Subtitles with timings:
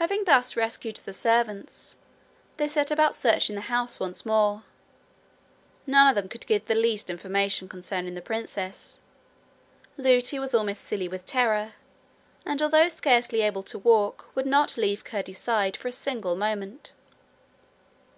[0.00, 1.98] Having thus rescued the servants,
[2.56, 4.62] they set about searching the house once more.
[5.86, 8.98] None of them could give the least information concerning the princess.
[9.98, 11.74] Lootie was almost silly with terror,
[12.46, 16.92] and, although scarcely able to walk would not leave Curdie's side for a single moment.